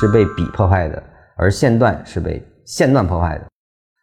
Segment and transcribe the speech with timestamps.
[0.00, 1.02] 是被笔破坏的，
[1.36, 3.46] 而线段是被线段破坏的。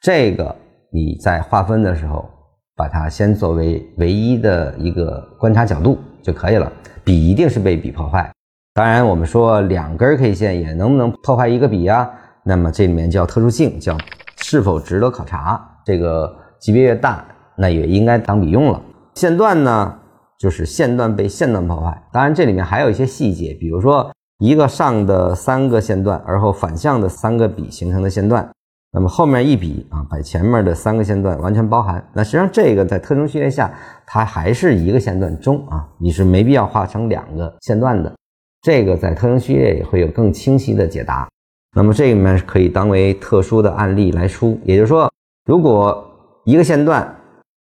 [0.02, 0.56] 这个
[0.92, 2.30] 你在划分的时候，
[2.76, 6.72] 把它先作为唯一的一个观察角度就可以了。
[7.04, 8.32] 笔一定是被笔破坏。
[8.74, 12.10] 当然，我们说两根 K 线也能不能破坏一个笔啊？
[12.44, 13.98] 那么这里面叫特殊性，叫
[14.38, 15.60] 是否值得考察。
[15.86, 17.26] 这个级别越大，
[17.58, 18.82] 那也应该当笔用了。
[19.16, 19.98] 线段呢，
[20.40, 22.04] 就是线段被线段破坏。
[22.12, 28.50] 当然，这里面还有一些细节，比如说一个上的三个线段，而后反向的三个比形成的线段，
[28.92, 32.06] 那么后面一笔啊，把前面的三个线段完全包含。
[32.14, 33.74] 那实际上这个在特征序列下，
[34.06, 38.14] 它还是一个线段中啊，你是没必要画成两个线段的。
[38.62, 41.30] 这个在特征序列也会有更清晰的解答。
[41.74, 45.10] 那么这里面可以当为特殊的案例来出，也就是说，
[45.46, 46.06] 如果
[46.44, 47.16] 一个线段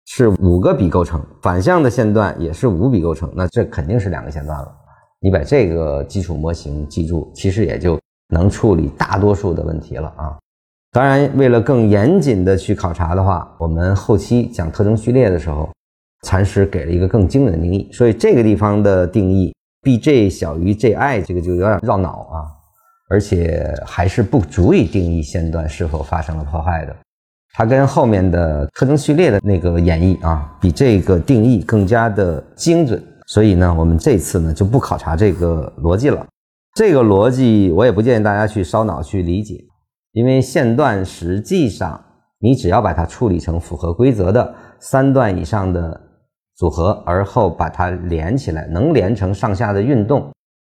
[0.06, 4.74] 是五个比构成，反向的线段也是五比构成，那这肯定是两个线段了。
[5.22, 10.36] 你把这个基础模型记住，其实也就能处理大多数的问题了啊。
[10.90, 15.70] 当然，为了更严谨的去考察的话，我们后期讲特征序列的时候，
[16.26, 19.54] 禅师给了一个更精准的定义，所以这个地方的定义。
[19.84, 22.46] bj 小于 ji，这个就有点绕脑啊，
[23.10, 26.94] 而且还是不足以定义线段是否发生了破坏的。
[27.52, 33.02] 它跟后面的特征序列的那个演绎啊，比这个定义更加的精准。
[33.32, 36.26] 所以呢，我们这次呢就不考察这个逻辑了。
[36.74, 39.64] 这个逻辑我也不建议大家去烧脑去理解，
[40.12, 41.98] 因为线段实际上
[42.38, 45.98] 你只要把它处理成符合规则的三段以上的。
[46.54, 50.30] 组合，而后把它连起来，能连成上下的运动，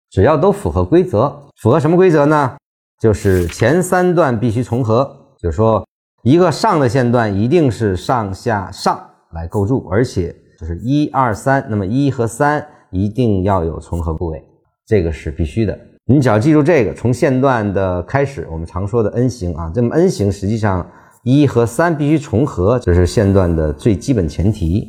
[0.09, 1.29] 只要都符合规则，
[1.61, 2.57] 符合什么规则呢？
[2.99, 5.87] 就是前三段必须重合，就是说
[6.23, 8.99] 一个上的线段一定是上下上
[9.33, 14.43] 来构筑，而且就是一二三，那么一和三一定要有重合部位，
[14.85, 15.77] 这个是必须的。
[16.05, 20.89] 你只要记住这个，从线段的开始，我们常说的 N 型啊，这么 N 型实际上
[21.23, 24.87] 一和三必须重合，这是线段的最基本前提。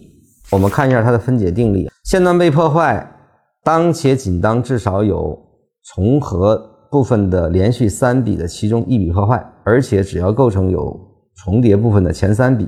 [0.51, 3.07] 我们看一下它的分解定理：线段被破坏，
[3.65, 5.37] 当且仅当至少有
[5.95, 6.57] 重合
[6.91, 10.99] 部分的连续三笔的其中一笔破坏，而且只要构成有
[11.35, 12.67] 重叠部分的前三笔，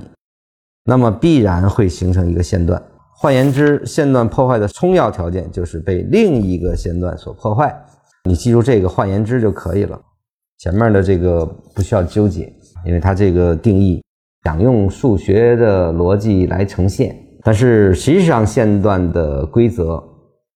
[0.85, 2.81] 那么必然会形成一个线段。
[3.15, 7.75] 换言之，线段破坏的充要条件就是被另一个线段所破坏。
[8.23, 9.99] 你记住这个换言之就可以了，
[10.59, 12.51] 前面的这个不需要纠结，
[12.85, 14.03] 因为它这个定义
[14.43, 17.15] 想用数学的逻辑来呈现。
[17.43, 20.03] 但是实际上，线段的规则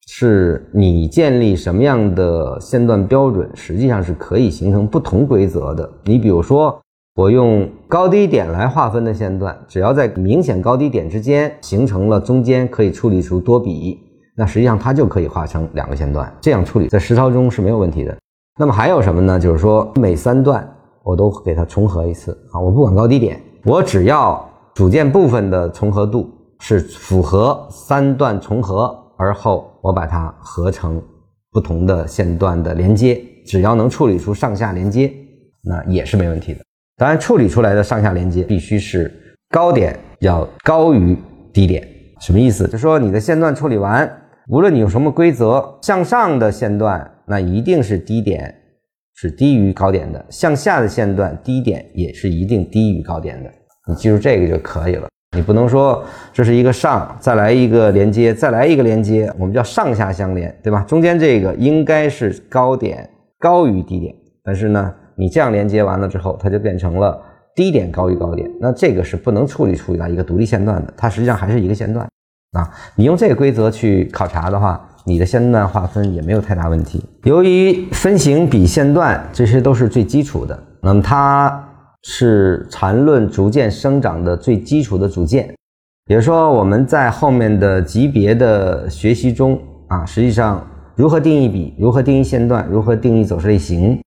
[0.08, 5.88] 是你建立什么样的线段标准，实际上是可以形成不同规则的。
[6.04, 6.80] 你比如说，
[7.16, 13.98] 我用高低点来划分的线段，只要在明显高低点之间形成了中间可以处理出多笔，
[14.36, 16.32] 那实际上它就可以画成两个线段。
[16.42, 18.16] 这样处理在实操中是没有问题的。
[18.60, 19.40] 那么还有什么呢？
[19.40, 20.70] 就是说每三段
[21.04, 26.30] 我都给它重合一次啊，我不管高低点，我只要组件部分的重合度。
[26.62, 31.00] 是符合三段重合，而后我把它合成
[31.52, 35.14] 不同的线段的连接，只要能处理出上下连接，
[35.62, 36.62] 那也是没问题的。
[36.98, 39.12] 当然，处理出来的上下连接必须是
[39.50, 41.18] 高点要高于
[41.52, 41.86] 低点。
[42.22, 42.68] 什么意思？
[42.70, 44.10] 就说你的线段处理完，
[44.48, 48.56] 无论你用什么规则，向上的线段那一定是低点
[49.14, 53.52] 是低于高点的，向下的线段低点也是一定低于高点的。
[53.88, 55.08] 你记住这个就可以了。
[55.36, 56.02] 你不能说
[56.32, 60.82] 这是一个上，再来一个连接，再来一个连接，我们叫上下相连，对吧？
[60.88, 67.22] 中间这个应该是高点高于低点，但是呢，你这样连接完了之后，它就变成了
[67.56, 72.08] 低点高于高点，那这个是不能处理出来一个独立线段的，它实际上还是一个线段
[72.52, 72.70] 啊。
[72.96, 77.04] 你用这个规则去考察的话，你的线段划分也没有太大问题。
[77.24, 81.62] 由于分形比线段这些都是最基础的，那么它。
[82.08, 85.48] 是缠论逐渐生长的最基础的组件，
[86.06, 94.00] 也就是说，我们在后面的级别的学习中啊，实际上如何定义比，如何定义线段，如何定义走势类型，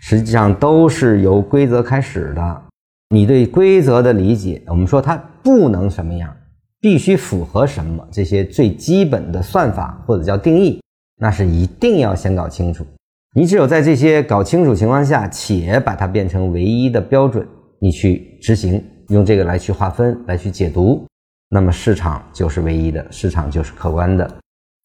[0.00, 2.62] 实际上都是由规则开始的。
[3.10, 6.34] 你对规则的理解，我们说它不能什么样，
[6.80, 10.80] 必须符合什么，这些最基本的算法或者叫定义，
[11.20, 12.86] 那是一定要先搞清楚。
[13.34, 17.46] 你只有在这些搞清楚情况下，且把它变成唯一的标准，
[17.80, 21.06] 你去执行，用这个来去划分，来去解读，
[21.48, 24.28] 那么市场就是唯一的，市场就是客观的。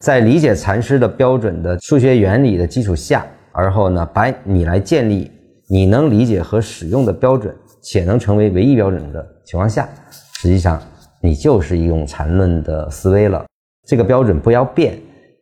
[0.04, 5.30] 在理解禅师的标准的数学原理的基础下，而后呢，把你来建立
[5.68, 9.88] 你能理解和使用的标准，且能成为唯一标准的情况下，
[10.34, 10.80] 实际上
[11.22, 13.44] 你就是一种禅论的思维了。
[13.86, 14.98] 这个标准不要变，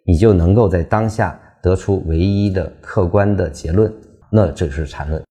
[0.06, 1.38] 你就能够在当下。
[1.64, 3.90] 得出唯一的客观的结论，
[4.30, 5.23] 那这是禅论。